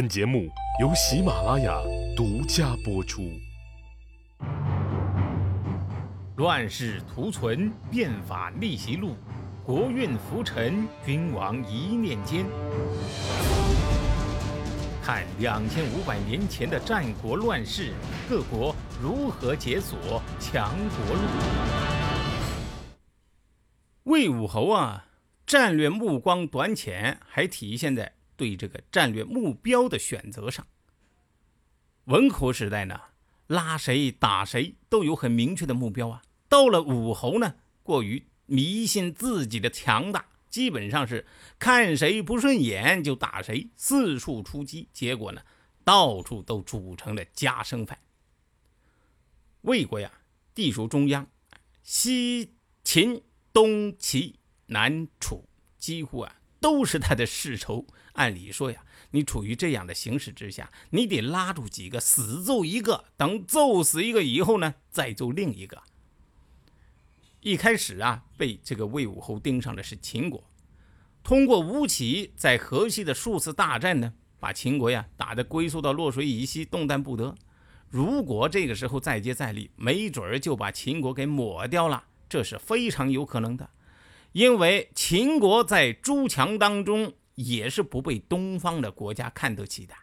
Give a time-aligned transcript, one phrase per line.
[0.00, 0.48] 本节目
[0.80, 1.78] 由喜马拉雅
[2.16, 3.38] 独家播出。
[6.36, 9.14] 乱世图存，变法逆袭录，
[9.62, 12.46] 国运浮沉，君王一念间。
[15.02, 17.92] 看两千五百年前的战国乱世，
[18.26, 21.20] 各国如何解锁强国路。
[24.04, 25.08] 魏武侯啊，
[25.46, 28.14] 战略目光短浅，还体现在。
[28.40, 30.66] 对这个战略目标的选择上，
[32.04, 32.98] 文侯时代呢，
[33.48, 36.22] 拉谁打谁都有很明确的目标啊。
[36.48, 41.26] 到了武侯呢，过于迷信自己的强大，基本上是
[41.58, 45.42] 看谁不顺眼就打谁，四处出击，结果呢，
[45.84, 47.98] 到处都煮成了夹生饭。
[49.60, 50.10] 魏国呀，
[50.54, 51.28] 地处中央，
[51.82, 53.22] 西秦、
[53.52, 57.86] 东齐、南楚，几乎啊都是他的世仇。
[58.12, 65.82] 按理说呀，你处于这样的形势之下，你得拉住几个死揍一个，等揍死一个以后呢，再揍另一个。
[67.40, 70.44] 一开始啊，被这个魏武侯盯上的是秦国，
[71.22, 77.34] 通过吴起在河西的数次大战呢，把秦国呀打得龟缩到洛水以西，动弹不得。
[77.88, 83.70] 如果这个时候再接再厉，没准儿就把秦国给抹掉了，这是非常有可能的，
[84.32, 87.14] 因为秦国在诸强当中。
[87.36, 89.94] 也是不被东方的国家看得起的。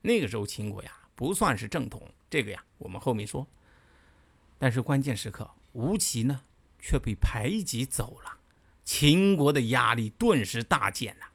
[0.00, 3.46] 那个时候，秦国呀不算是正统，这个呀我们后面说。
[4.58, 6.40] 但是关键时刻，吴起呢
[6.78, 8.38] 却被排挤走了，
[8.84, 11.26] 秦国的压力顿时大减了。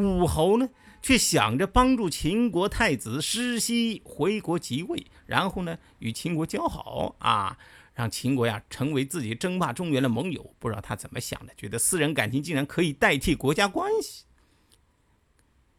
[0.00, 0.66] 武侯呢
[1.02, 7.58] 却想着帮助秦国太子师西回国即位，然后呢与秦国交好啊，
[7.92, 10.54] 让秦国呀成为自己争霸中原的盟友。
[10.60, 14.24] 不知道他怎么想的，觉得私人感情竟然可以代替国家关系。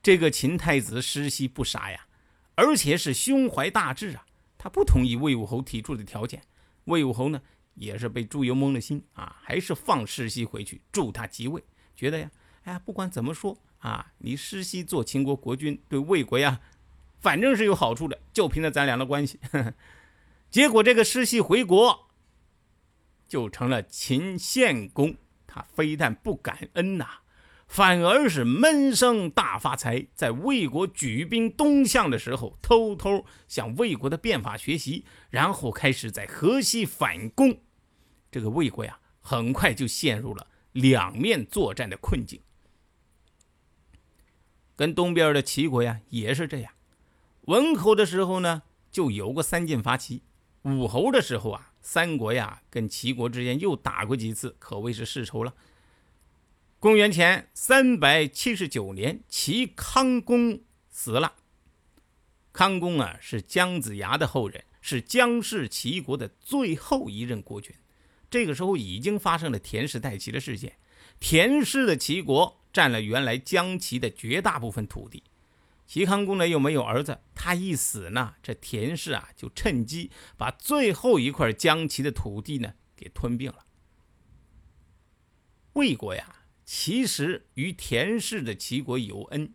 [0.02, 2.06] 这个秦太子师西不傻呀，
[2.56, 4.26] 而且是胸怀大志啊。
[4.58, 6.42] 他不同意魏武侯提出的条件，
[6.86, 7.42] 魏武侯呢
[7.76, 11.64] 也是被朱由蒙了心啊，还是放师西回去助他即位。
[11.96, 12.32] 觉得呀，
[12.64, 16.62] 哎呀，不管怎么说啊，你师西做秦国国君对魏国呀，
[17.20, 19.38] 反正是有好处的，就凭着咱俩的关系。
[20.50, 22.08] 结果这个师西回国，
[23.28, 27.08] 就成了秦献公，他非但不感恩呐。
[27.68, 37.58] 反而是闷声大发财，在魏国举兵东向的时候，偷偷向魏国的变法学习，然后开始在河西反攻。
[38.32, 42.40] 这个魏国呀，很快就陷入了两面作战的困境。
[44.76, 46.74] 跟东边的齐国呀也是这样。
[47.42, 50.22] 文侯的时候呢，就有过三晋伐齐；
[50.64, 55.54] 武侯的时候啊，三国呀跟齐国之间又打过几次，可谓是世仇了。
[56.80, 61.36] 公元前三百七十九年，齐康公死了。
[62.52, 67.74] 康公啊，是姜子牙的后人，是姜氏齐国的最后一任国君。
[68.30, 70.78] 这个时候已经发生了田氏代齐的事件，
[71.20, 75.24] 田氏的齐国占了原来姜齐的绝大部分土地。
[75.86, 83.64] 齐康公呢又没有儿子，他一死呢，这田氏啊就趁机把最后一块姜齐的土地呢给吞并了。
[85.74, 86.40] 魏国呀。
[86.66, 89.54] 其实与田氏的齐国有恩，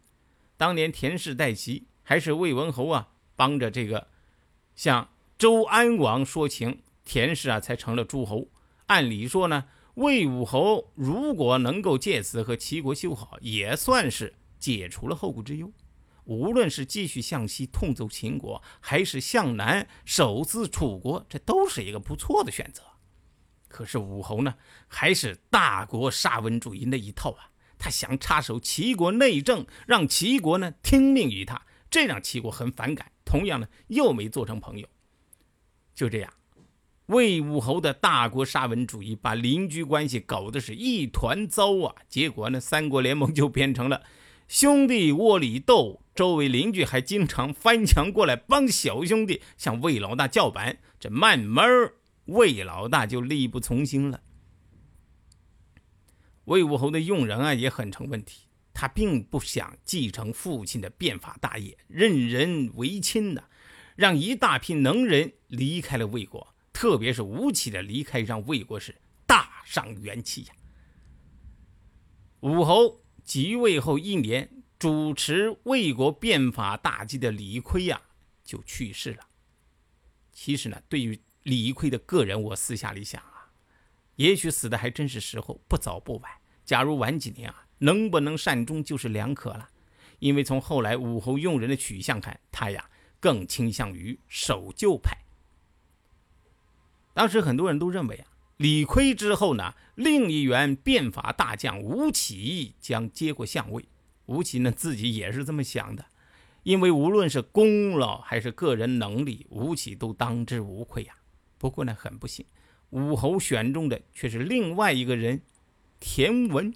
[0.58, 4.08] 当年田氏代齐，还是魏文侯啊帮着这个
[4.76, 8.48] 向周安王说情，田氏啊才成了诸侯。
[8.88, 9.64] 按理说呢，
[9.98, 15.72] 魏武侯如果能够借此和齐国修好，也算是解除了后顾之忧。
[16.22, 22.80] 无论是继续向西痛揍秦国，还是向南守自楚国，这都是一个不错的选择。
[23.66, 24.54] 可是武侯呢，
[24.86, 27.50] 还是大国沙文主义那一套啊。
[27.76, 33.10] 他想插手齐国内政，让齐国呢听命于他，这让齐国很反感。
[33.24, 34.88] 同样呢，又没做成朋友。
[35.92, 36.32] 就这样，
[37.08, 41.94] 魏武侯的大国沙文主义把邻居关系搞得是一团糟啊。
[42.08, 44.02] 结果呢，三国联盟就变成了
[44.46, 50.78] 兄弟窝里斗，周围邻居还经常翻墙过来帮小兄弟向魏老大叫板。
[50.98, 51.66] 这慢慢。
[52.26, 54.20] 魏老大就力不从心了。
[56.44, 63.44] 魏武侯的用人啊也很成问题，他并不想继承父亲的变法大业，任人唯亲呐，
[63.96, 68.94] 让一大批能人离开了魏国，特别是吴起的离开，让魏国是
[69.26, 70.54] 大伤元气呀。
[72.38, 78.00] 武侯即位后一年，主持魏国变法大计的李悝呀
[78.44, 79.26] 就去世了。
[80.30, 83.50] 其实呢，对于李逵的个人，我私下里想啊，
[84.14, 86.30] 也许死的还真是时候，不早不晚。
[86.64, 89.68] 假如晚几年啊，能不能善终就是两可了。
[90.20, 92.88] 因为从后来武侯用人的取向看，他呀
[93.18, 95.18] 更倾向于守旧派。
[97.18, 98.28] 当时很多人都认为啊，
[98.58, 103.84] 李悝之后呢，另一员变法大将吴起将接过相位。
[104.26, 106.06] 吴起呢自己也是这么想的，
[106.62, 111.14] 因为无论是功劳还是个人能力，吴起都当之无愧呀。
[111.58, 112.46] 不过呢，很不幸，
[112.90, 115.42] 武侯选中的却是另外一个人，
[115.98, 116.72] 田文。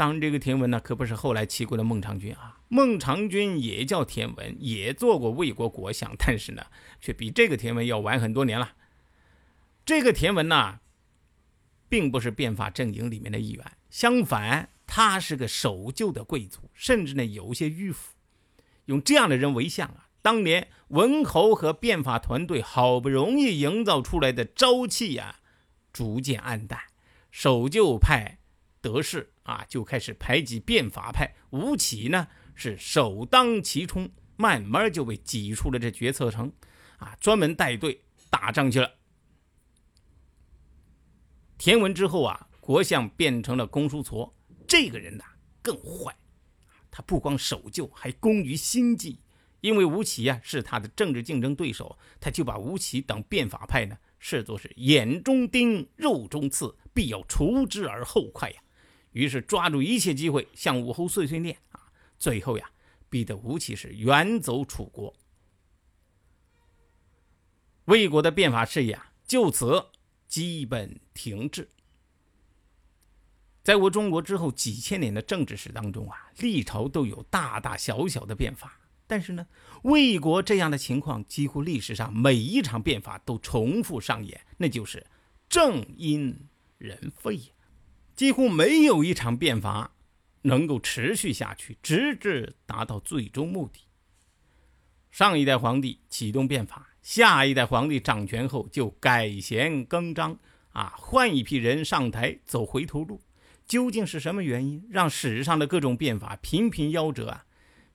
[0.00, 2.58] 当这个田文呢，可不是后来齐国的孟尝君啊。
[2.68, 6.64] 孟尝君也叫田文，也做过魏国国相，但是呢，
[7.02, 8.72] 却比这个田文要晚很多年了。
[9.84, 10.80] 这个田文呢，
[11.90, 18.14] 并不是变法阵营里面的一员，相反，他是个守旧的贵族，甚至呢，有些迂腐。
[18.86, 25.40] 用这样的人为相啊，当年文侯和变法团队好不容易营造出来的朝气呀，
[25.92, 26.80] 逐渐暗淡，
[27.30, 28.38] 守旧派
[28.80, 29.34] 得势。
[29.50, 31.34] 啊，就开始排挤变法派。
[31.50, 36.52] 吴起呢是首当其冲，慢慢就被挤出了这决策层，
[36.98, 38.92] 啊，专门带队打仗去了。
[41.58, 44.32] 田文之后啊，国相变成了公叔痤，
[44.68, 45.24] 这个人呐
[45.60, 46.16] 更坏，
[46.88, 49.20] 他不光守旧，还工于心计。
[49.60, 58.62] 因为吴起呀是他的政治竞争对手，他就把吴起等变法派呢视作是眼中钉、肉中刺，必要除之而后快呀。
[59.12, 61.90] 于是抓住一切机会向武侯碎碎念啊！
[62.18, 62.70] 最后呀，
[63.08, 65.12] 逼得吴起是远走楚国。
[67.86, 69.86] 魏国的变法事业啊，就此
[70.28, 71.68] 基本停滞。
[73.62, 79.46] 在我中国之后几千年的政治史当中啊，历朝都有大大小小的变法，但是呢，
[79.82, 85.06] 魏国这样的情况几乎历史上每一场变法都重复上演，那就是
[85.48, 86.48] 正因
[86.78, 87.48] 人废呀。
[88.20, 89.92] 几乎没有一场变法
[90.42, 93.80] 能够持续下去，直至达到最终目的。
[95.10, 100.38] 上一代皇帝启动变法，下一代皇帝掌权后就改弦更张，
[100.72, 103.22] 啊，换一批人上台走回头路。
[103.64, 107.46] 究竟是什么原因让史上的各种变法频频夭折啊？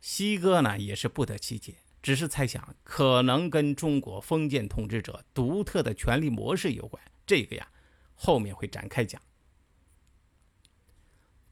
[0.01, 6.99] 西哥呢也是不得其解，只是猜想可能跟中国封建统治者独特的权力模式有关。
[7.27, 7.67] 这个呀，
[8.15, 9.21] 后面会展开讲。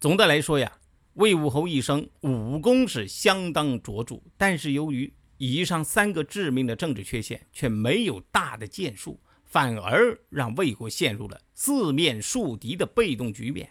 [0.04, 0.70] 总的来说呀，
[1.14, 13.70] 魏武侯一生武功是相当卓著，但是由于以上三个致命的政治缺陷，却没有大的建树，反而让魏国陷入了四面树敌的被动局面。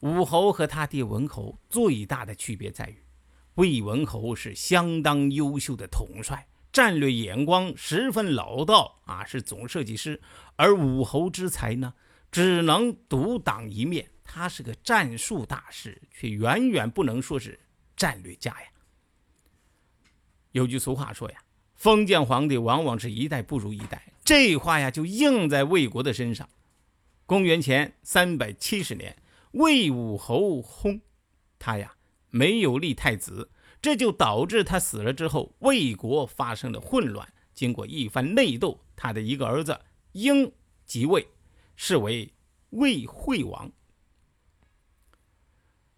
[0.00, 2.96] 武侯和他爹文侯最大的区别在于，
[3.54, 10.16] 魏文侯是相当优秀的统帅，战略眼光十分老道啊，是总设计师；
[10.56, 11.94] 而武侯之才呢，
[12.32, 14.10] 只能独当一面。
[14.32, 17.58] 他是个战术大师，却远远不能说是
[17.96, 18.68] 战略家呀。
[20.52, 21.42] 有句俗话说呀
[21.74, 26.48] ：“封建皇帝往往是一代不如一代。”这话呀，就应在魏国的身上。
[27.26, 31.00] 公元前三百七十年，魏武侯薨，
[31.58, 31.96] 他呀
[32.28, 33.50] 没有立太子，
[33.82, 37.28] 这就导致他死了之后，魏国发生了混乱。
[37.52, 39.80] 经过一番内斗，他的一个儿子
[40.12, 40.52] 婴
[40.86, 41.26] 即位，
[41.74, 42.32] 是为
[42.70, 43.68] 魏惠王。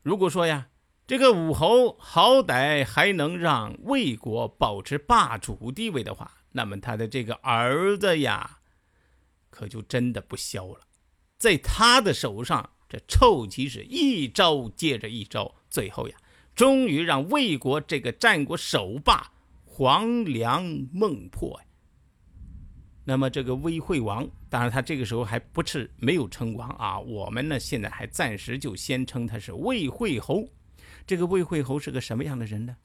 [0.02, 0.68] 如果说呀，
[1.06, 8.58] 这个武侯好歹还能让魏国保持霸主地位的话，那么他的这个儿子呀，
[9.50, 10.80] 可就真的不消了。
[11.38, 16.16] 在他的手上，这臭棋是一招接着一招，最后呀，
[16.54, 19.32] 终于让魏国这个战国首霸
[19.64, 21.66] 黄粱梦破呀。
[23.04, 26.98] 那么这个魏惠王，当然他这个时候还不是没有称王啊。
[27.00, 30.48] 我们呢现在还暂时就先称他是魏惠侯。
[31.06, 32.76] 这个魏惠侯是个什么样的人呢？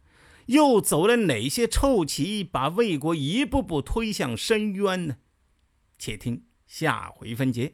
[0.47, 5.17] 又走了哪些臭棋，把魏国一步步推向深渊呢？
[6.00, 7.74] 且听下回分解。